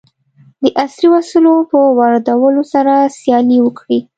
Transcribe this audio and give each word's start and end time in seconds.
د 0.61 0.63
عصري 0.83 1.07
وسلو 1.11 1.55
په 1.69 1.77
واردولو 1.99 2.63
سره 2.73 2.93
سیالي 3.19 3.57
وکړي. 3.61 3.99